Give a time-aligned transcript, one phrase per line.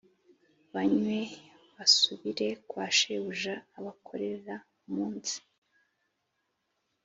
[0.73, 1.33] banywe d
[1.75, 4.55] basubire kwa shebuja Abakorera
[4.87, 5.37] umunsi